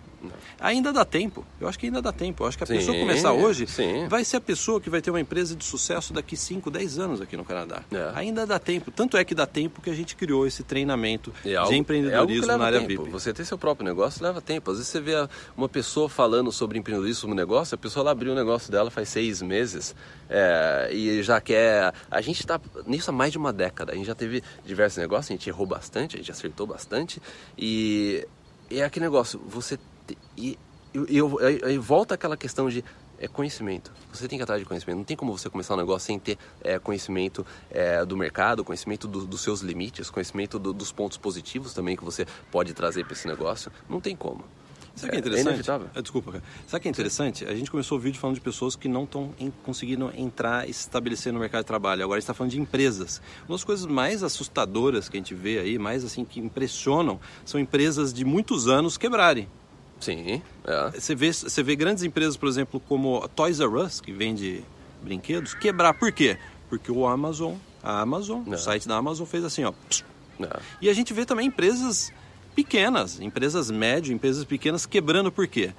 [0.60, 2.42] Ainda dá tempo, eu acho que ainda dá tempo.
[2.42, 4.08] Eu acho que a sim, pessoa começar hoje sim.
[4.08, 7.20] vai ser a pessoa que vai ter uma empresa de sucesso daqui 5, 10 anos
[7.20, 7.82] aqui no Canadá.
[7.92, 8.12] É.
[8.14, 8.90] Ainda dá tempo.
[8.90, 12.50] Tanto é que dá tempo que a gente criou esse treinamento é algo, de empreendedorismo
[12.50, 13.04] é na área tempo.
[13.04, 13.10] VIP.
[13.10, 14.70] Você ter seu próprio negócio leva tempo.
[14.70, 15.14] Às vezes você vê
[15.56, 19.08] uma pessoa falando sobre empreendedorismo no negócio, a pessoa lá abriu o negócio dela faz
[19.08, 19.94] seis meses
[20.28, 21.94] é, e já quer.
[22.10, 23.92] A gente está nisso há mais de uma década.
[23.92, 27.22] A gente já teve diversos negócios, a gente errou bastante, a gente acertou bastante
[27.56, 28.26] e
[28.70, 29.78] é aquele negócio, você
[30.36, 30.58] e
[30.94, 32.84] eu, eu volta aquela questão de
[33.20, 33.92] é conhecimento.
[34.12, 34.96] Você tem que atrás de conhecimento.
[34.98, 39.08] Não tem como você começar um negócio sem ter é, conhecimento é, do mercado, conhecimento
[39.08, 43.14] do, dos seus limites, conhecimento do, dos pontos positivos também que você pode trazer para
[43.14, 43.72] esse negócio.
[43.88, 44.44] Não tem como.
[44.94, 45.70] Sabe o que é, é interessante?
[45.94, 46.44] É desculpa, cara.
[46.66, 47.44] Sabe o que é interessante?
[47.44, 49.32] A gente começou o vídeo falando de pessoas que não estão
[49.64, 52.02] conseguindo entrar e se estabelecer no mercado de trabalho.
[52.02, 53.22] Agora a gente está falando de empresas.
[53.48, 57.60] Uma das coisas mais assustadoras que a gente vê aí, mais assim que impressionam, são
[57.60, 59.48] empresas de muitos anos quebrarem.
[60.00, 60.42] Sim.
[60.64, 60.90] É.
[60.90, 64.64] Você, vê, você vê grandes empresas, por exemplo, como a Toys R Us, que vende
[65.02, 65.94] brinquedos, quebrar.
[65.94, 66.38] Por quê?
[66.68, 68.54] Porque o Amazon, a Amazon, é.
[68.54, 69.72] o site da Amazon fez assim, ó.
[70.40, 70.60] É.
[70.80, 72.12] E a gente vê também empresas
[72.54, 75.72] pequenas, empresas médias, empresas pequenas quebrando por quê?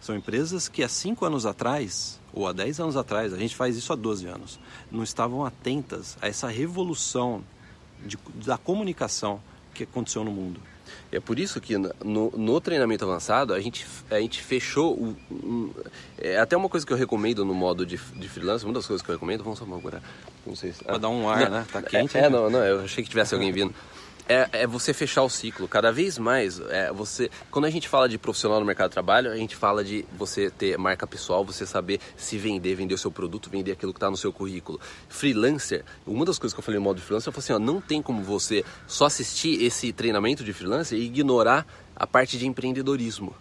[0.00, 3.76] São empresas que há cinco anos atrás, ou há 10 anos atrás, a gente faz
[3.76, 4.58] isso há 12 anos,
[4.90, 7.44] não estavam atentas a essa revolução
[8.04, 9.40] de, da comunicação
[9.72, 10.60] que aconteceu no mundo.
[11.12, 11.92] É por isso que no,
[12.30, 14.94] no treinamento avançado a gente, a gente fechou.
[14.94, 15.70] O, um,
[16.18, 19.04] é até uma coisa que eu recomendo no modo de, de freelance, uma das coisas
[19.04, 20.02] que eu recomendo, vamos só agora.
[20.46, 20.82] Não sei se.
[20.82, 21.66] Pra ah, dar um ar, não, né?
[21.70, 22.16] Tá quente.
[22.16, 23.74] É, é, não, não, eu achei que tivesse alguém vindo
[24.32, 25.68] é, é, você fechar o ciclo.
[25.68, 29.30] Cada vez mais, é, você, quando a gente fala de profissional no mercado de trabalho,
[29.30, 33.10] a gente fala de você ter marca pessoal, você saber se vender, vender o seu
[33.10, 34.80] produto, vender aquilo que está no seu currículo.
[35.08, 37.80] Freelancer, uma das coisas que eu falei no modo freelancer, eu falei assim, ó, não
[37.80, 43.34] tem como você só assistir esse treinamento de freelancer e ignorar a parte de empreendedorismo.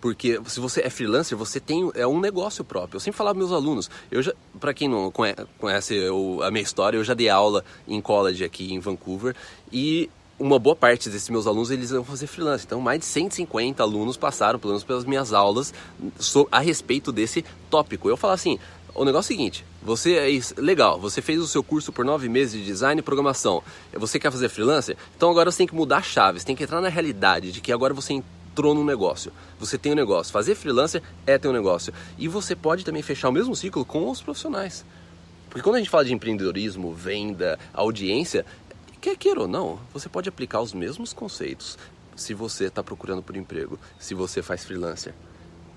[0.00, 2.96] Porque se você é freelancer, você tem é um negócio próprio.
[2.96, 6.62] Eu sempre falava para meus alunos, eu já, para quem não conhece eu, a minha
[6.62, 9.34] história, eu já dei aula em college aqui em Vancouver
[9.72, 12.64] e uma boa parte desses meus alunos eles vão fazer freelance.
[12.64, 15.74] Então, mais de 150 alunos passaram, pelo menos pelas minhas aulas,
[16.50, 18.08] a respeito desse tópico.
[18.08, 18.58] Eu falo assim,
[18.94, 22.28] o negócio é o seguinte, você é legal, você fez o seu curso por nove
[22.28, 23.62] meses de design e programação.
[23.92, 24.96] Você quer fazer freelancer?
[25.16, 27.60] Então agora você tem que mudar a chave, você tem que entrar na realidade de
[27.60, 29.32] que agora você entrou no negócio.
[29.60, 30.32] Você tem um negócio.
[30.32, 31.92] Fazer freelancer é ter um negócio.
[32.18, 34.84] E você pode também fechar o mesmo ciclo com os profissionais.
[35.48, 38.44] Porque quando a gente fala de empreendedorismo, venda, audiência,
[39.00, 41.78] quer queira ou não, você pode aplicar os mesmos conceitos
[42.16, 45.14] se você está procurando por emprego, se você faz freelancer.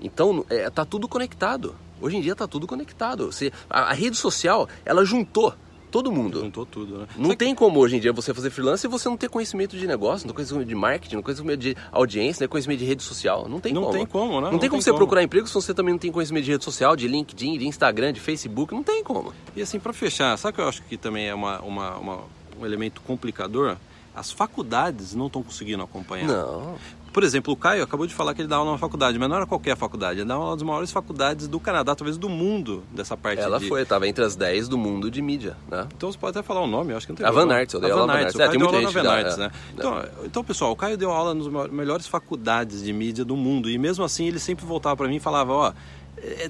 [0.02, 1.76] Então, é, tá tudo conectado.
[2.02, 3.32] Hoje em dia tá tudo conectado.
[3.32, 5.54] Você, a, a rede social, ela juntou
[5.92, 6.40] todo mundo.
[6.40, 7.08] Juntou tudo, né?
[7.18, 9.86] Não tem como hoje em dia você fazer freelance e você não ter conhecimento de
[9.86, 12.86] negócio, não ter conhecimento de marketing, não ter conhecimento de audiência, não ter conhecimento de
[12.86, 13.48] rede social.
[13.48, 13.94] Não tem não como.
[13.94, 14.42] Não tem como, né?
[14.46, 15.00] Não, não tem como você como.
[15.00, 18.14] procurar emprego se você também não tem conhecimento de rede social, de LinkedIn, de Instagram,
[18.14, 18.74] de Facebook.
[18.74, 19.34] Não tem como.
[19.56, 22.20] E assim, para fechar, sabe que eu acho que também é uma, uma, uma
[22.60, 23.78] um elemento complicador?
[24.14, 26.28] As faculdades não estão conseguindo acompanhar.
[26.28, 26.76] Não.
[27.14, 29.36] Por exemplo, o Caio acabou de falar que ele dá aula numa faculdade, mas não
[29.36, 33.18] era qualquer faculdade, ele dá uma das maiores faculdades do Canadá, talvez do mundo, dessa
[33.18, 33.68] parte Ela de...
[33.68, 35.88] foi, estava entre as 10 do mundo de mídia, né?
[35.96, 37.74] Então você pode até falar o nome, eu acho que não tem A Van Arts,
[37.74, 38.40] eu dei aula Van Arts.
[38.40, 39.52] É, tem muita gente Van Arts, né?
[39.74, 43.78] Então, então, pessoal, o Caio deu aula nas melhores faculdades de mídia do mundo, e
[43.78, 45.70] mesmo assim ele sempre voltava para mim e falava, ó...
[45.70, 45.74] Oh, é,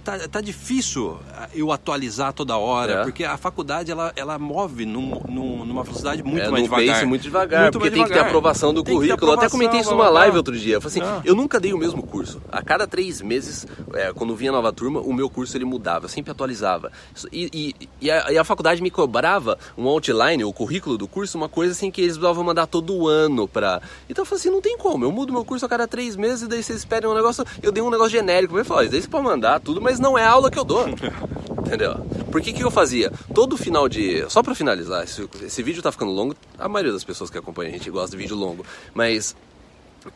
[0.04, 1.18] tá, tá difícil
[1.54, 3.04] eu atualizar toda hora, é.
[3.04, 6.96] porque a faculdade ela, ela move num, num, numa velocidade muito é, mais devagar.
[6.96, 8.18] Pace muito devagar, muito porque tem devagar.
[8.18, 9.16] que ter aprovação do tem currículo.
[9.16, 10.76] Aprovação, eu até comentei isso numa live outro dia.
[10.76, 11.22] Eu falei assim, ah.
[11.24, 12.42] eu nunca dei o mesmo curso.
[12.52, 16.10] A cada três meses, é, quando vinha nova turma, o meu curso ele mudava, eu
[16.10, 16.92] sempre atualizava.
[17.32, 21.38] E, e, e, a, e, a, faculdade me cobrava um outline, o currículo do curso,
[21.38, 23.82] uma coisa assim que eles precisavam mandar todo ano pra.
[24.10, 26.44] Então eu falei assim, não tem como, eu mudo meu curso a cada três meses,
[26.44, 28.58] e daí vocês pedem um negócio, eu dei um negócio genérico.
[28.58, 30.88] Eu falei, daí você pode mandar tudo, mas não é a aula que eu dou.
[31.60, 31.96] Entendeu?
[32.32, 33.12] Por que, que eu fazia?
[33.34, 34.30] Todo final de.
[34.30, 37.70] Só para finalizar, esse, esse vídeo tá ficando longo, a maioria das pessoas que acompanham
[37.70, 39.36] a gente gosta de vídeo longo, mas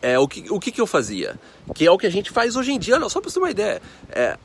[0.02, 1.40] é, o, que, o que, que eu fazia?
[1.74, 3.40] Que é o que a gente faz hoje em dia, olha, só para você ter
[3.40, 3.82] uma ideia.
[4.10, 4.38] É,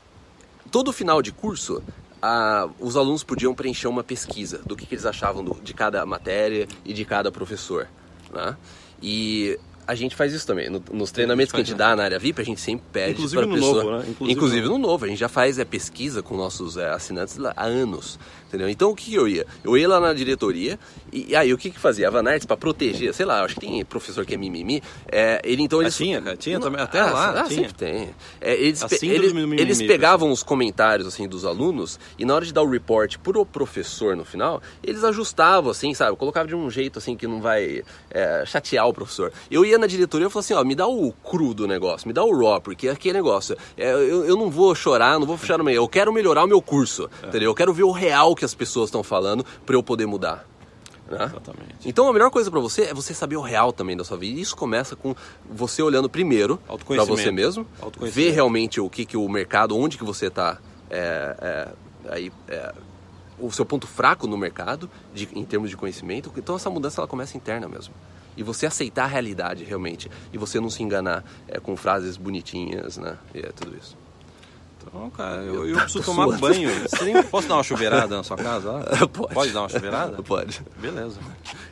[0.69, 1.81] todo final de curso,
[2.21, 6.05] a, os alunos podiam preencher uma pesquisa do que, que eles achavam do, de cada
[6.05, 7.87] matéria e de cada professor.
[8.31, 8.55] Né?
[9.01, 10.69] E a gente faz isso também.
[10.69, 13.13] No, nos treinamentos a que a gente dá na área VIP, a gente sempre pede
[13.13, 14.05] Inclusive no pessoa, novo, né?
[14.09, 14.71] Inclusive, Inclusive no...
[14.73, 15.05] no novo.
[15.05, 18.19] A gente já faz é, pesquisa com nossos é, assinantes há anos.
[18.51, 18.67] Entendeu?
[18.67, 19.47] Então o que eu ia?
[19.63, 20.77] Eu ia lá na diretoria
[21.11, 22.09] e, e aí o que que fazia?
[22.09, 25.63] A Vanarts para proteger, sei lá, acho que tem professor que é mimimi, é, ele
[25.63, 25.95] então eles...
[25.95, 27.61] Ah, tinha, cara, tinha também, até ah, lá ah, tinha.
[27.61, 28.09] sempre tem.
[28.41, 32.43] É, eles, pe eles, mimimi, eles pegavam os comentários assim dos alunos e na hora
[32.43, 36.17] de dar o report pro professor no final, eles ajustavam assim, sabe?
[36.17, 39.31] Colocavam de um jeito assim que não vai é, chatear o professor.
[39.49, 42.13] Eu ia na diretoria e falava assim, ó, me dá o cru do negócio, me
[42.13, 45.37] dá o raw, porque aqui é negócio, é, eu, eu não vou chorar, não vou
[45.37, 47.27] fechar no meio, eu quero melhorar o meu curso, é.
[47.27, 47.49] entendeu?
[47.49, 50.47] Eu quero ver o real que as pessoas estão falando para eu poder mudar.
[51.07, 51.25] Né?
[51.25, 51.75] Exatamente.
[51.85, 54.39] Então a melhor coisa para você é você saber o real também da sua vida.
[54.39, 55.15] E isso começa com
[55.49, 57.67] você olhando primeiro para você mesmo,
[58.01, 60.57] ver realmente o que, que o mercado, onde que você está
[60.89, 61.69] é, é,
[62.09, 62.73] aí é,
[63.39, 66.31] o seu ponto fraco no mercado de, em termos de conhecimento.
[66.35, 67.93] Então essa mudança ela começa interna mesmo.
[68.35, 70.09] E você aceitar a realidade realmente.
[70.33, 73.17] E você não se enganar é, com frases bonitinhas, né?
[73.35, 74.00] E é tudo isso.
[74.87, 76.39] Então, cara, eu, eu preciso tomar suando.
[76.39, 76.69] banho.
[77.29, 78.71] Posso dar uma chuveirada na sua casa?
[78.71, 78.83] Lá?
[79.07, 79.33] Pode.
[79.33, 80.23] Pode dar uma chuveirada?
[80.23, 80.61] Pode.
[80.77, 81.19] Beleza.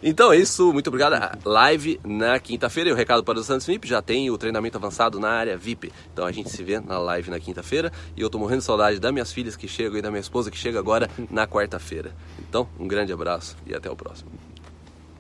[0.02, 1.40] Então é isso, muito obrigado.
[1.46, 5.20] Live na quinta-feira e o recado para os Santos VIP já tem o treinamento avançado
[5.20, 5.92] na área VIP.
[6.14, 9.00] Então a gente se vê na live na quinta-feira e eu tô morrendo de saudade
[9.00, 12.16] das minhas filhas que chegam e da minha esposa que chega agora na quarta-feira.
[12.40, 14.32] Então, um grande abraço e até o próximo.